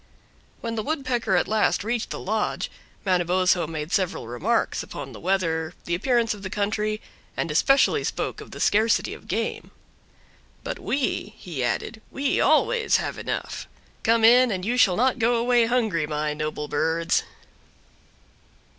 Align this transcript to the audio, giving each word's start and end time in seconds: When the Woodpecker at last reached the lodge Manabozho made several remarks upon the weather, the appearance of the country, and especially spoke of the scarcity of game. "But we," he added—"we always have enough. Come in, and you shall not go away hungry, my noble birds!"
When 0.61 0.73
the 0.73 0.81
Woodpecker 0.81 1.35
at 1.35 1.47
last 1.47 1.83
reached 1.83 2.09
the 2.09 2.17
lodge 2.17 2.71
Manabozho 3.05 3.67
made 3.67 3.91
several 3.91 4.27
remarks 4.27 4.81
upon 4.81 5.11
the 5.11 5.19
weather, 5.19 5.75
the 5.85 5.93
appearance 5.93 6.33
of 6.33 6.41
the 6.41 6.49
country, 6.49 6.99
and 7.37 7.51
especially 7.51 8.03
spoke 8.03 8.41
of 8.41 8.49
the 8.49 8.59
scarcity 8.59 9.13
of 9.13 9.27
game. 9.27 9.69
"But 10.63 10.79
we," 10.79 11.35
he 11.37 11.63
added—"we 11.63 12.41
always 12.41 12.95
have 12.95 13.19
enough. 13.19 13.67
Come 14.01 14.23
in, 14.25 14.49
and 14.49 14.65
you 14.65 14.75
shall 14.75 14.95
not 14.95 15.19
go 15.19 15.35
away 15.35 15.67
hungry, 15.67 16.07
my 16.07 16.33
noble 16.33 16.67
birds!" 16.67 17.21